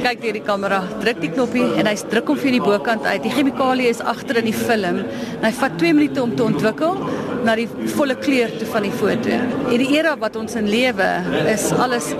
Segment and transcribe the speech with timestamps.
[0.00, 3.22] kyk deur die kamera, druk die knoppie en hy druk hom vir die bokant uit.
[3.24, 5.02] Die chemikalie is agter in die film.
[5.42, 6.96] Hy vat 2 minute om te ontwikkel
[7.44, 9.36] na die volle kleur toe van die foto.
[9.70, 11.08] En die era wat ons in lewe
[11.50, 12.10] is alles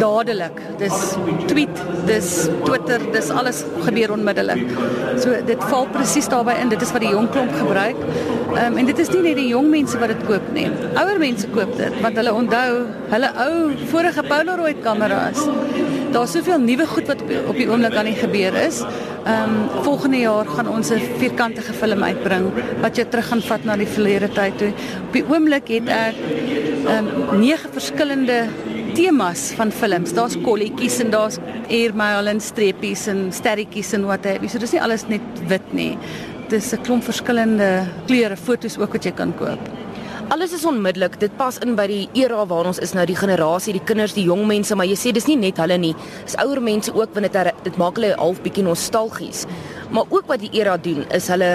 [0.00, 0.60] dadelik.
[0.80, 1.14] Dis
[1.50, 2.30] tweet, dis
[2.64, 4.64] Twitter, dis alles gebeur onmiddellik.
[5.22, 6.72] So dit val presies daarbey in.
[6.72, 8.00] Dit is wat die jong klomp gebruik.
[8.52, 10.68] Um, en dit is nie net die jong mense wat dit koop nie.
[10.92, 13.56] Ouer mense koop dit want hulle onthou hulle ou
[13.92, 15.40] vorige Polaroid kameras.
[16.12, 18.82] Daar's soveel nuwe goed wat op die oomblik aan die gebeur is.
[19.24, 23.64] Ehm um, volgende jaar gaan ons 'n vierkantige film uitbring wat jou terug gaan vat
[23.64, 24.72] na die verlede tyd toe.
[25.06, 26.14] Op die oomblik het ek
[26.86, 28.46] ehm um, nege verskillende
[28.94, 30.12] temas van films.
[30.12, 31.38] Daar's kolletjies en daar's
[31.68, 34.48] airmail en streepies en sterretjies en wat heb jy.
[34.48, 35.98] So dis nie alles net wit nie.
[36.48, 39.60] Dis 'n klomp verskillende kleure fotos ook wat jy kan koop.
[40.32, 41.18] Alles is onmiddellik.
[41.20, 44.24] Dit pas in by die era waar ons is nou, die generasie, die kinders, die
[44.24, 45.90] jong mense, maar jy sê dis nie net hulle nie.
[46.24, 49.44] Dis ouer mense ook want dit dit maak hulle half bietjie nostalgies.
[49.92, 51.50] Maar ook wat die era doen is hulle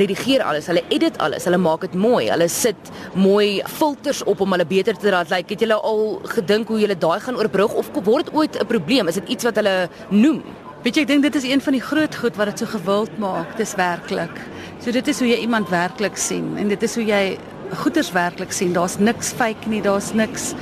[0.00, 2.30] redigeer alles, hulle edit alles, hulle maak dit mooi.
[2.30, 5.44] Hulle sit mooi filters op om hulle beter te laat lyk.
[5.44, 6.04] Like, het julle al
[6.38, 9.08] gedink hoe julle daai gaan oorbrug of word dit ooit 'n probleem?
[9.08, 10.40] Is dit iets wat hulle noem?
[10.82, 13.18] Weet jy, ek dink dit is een van die groot goed wat dit so gewild
[13.18, 13.56] maak.
[13.56, 14.40] Dis werklik.
[14.80, 17.38] So dit is hoe jy iemand werklik sien en dit is hoe jy
[17.72, 18.72] goeders werklik sien.
[18.72, 20.52] Daar's niks fake nie, daar's niks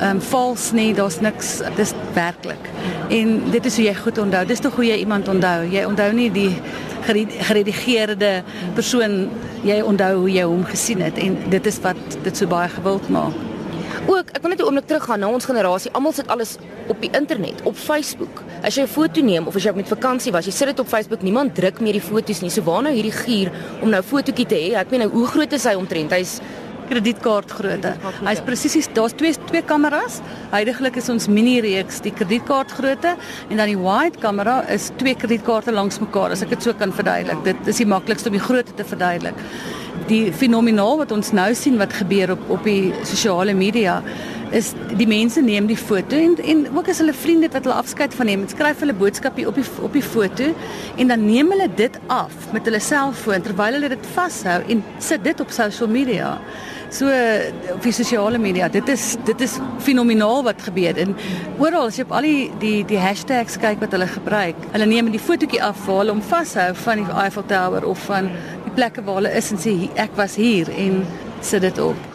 [0.00, 2.70] ehm um, vals nie, daar's niks dis werklik.
[3.08, 4.46] En dit is hoe jy goed onthou.
[4.46, 5.66] Dis tog hoe jy iemand onthou.
[5.68, 6.56] Jy onthou nie die
[7.04, 8.42] geredigeerde
[8.74, 9.28] persoon,
[9.64, 13.08] jy onthou hoe jy hom gesien het en dit is wat dit so baie gewild
[13.08, 13.49] maak.
[14.10, 15.90] Ook, ek wil net 'n oomblik teruggaan na ons generasie.
[15.92, 16.56] Almal sit alles
[16.88, 18.42] op die internet, op Facebook.
[18.62, 20.78] As jy 'n foto neem of as jy op met vakansie was, jy sit dit
[20.78, 21.22] op Facebook.
[21.22, 22.50] Niemand druk meer die foto's nie.
[22.50, 24.74] So waar nou hierdie gier om nou fotootjie te hê?
[24.74, 26.10] Ek meen nou, hoe groot is hy omtrent?
[26.10, 26.40] Hy's
[26.90, 27.94] kredietkaart grootte.
[28.26, 30.20] Hy's presies daar's twee twee kameras.
[30.50, 33.16] Heidiglik is ons mini reeks die kredietkaart grootte
[33.48, 36.92] en dan die wide kamera is twee kredietkaarte langs mekaar as ek dit so kan
[36.92, 37.44] verduidelik.
[37.44, 39.34] Dit is die maklikste om die grootte te verduidelik.
[40.10, 44.00] Die fenomenaal wat ons nou sien wat gebeur op op die sosiale media
[44.50, 48.14] is die mense neem die foto en en ook as hulle vriende wat hulle afskeid
[48.18, 50.50] van neem, skryf hulle boodskapie op die op die foto
[50.96, 55.24] en dan neem hulle dit af met hulle selfoon terwyl hulle dit vashou en sit
[55.24, 56.34] dit op social media.
[56.90, 57.06] So
[57.72, 61.14] op die sosiale media, dit is dit is fenomenaal wat gebeur en
[61.62, 64.58] oral as jy op al die die die hashtags kyk wat hulle gebruik.
[64.74, 68.32] Hulle neem die fotootjie af waar hulle hom vashou van die Eiffel Tower of van
[68.66, 71.04] die plekke waar hulle is en sê ek was hier en
[71.46, 72.09] sit dit op.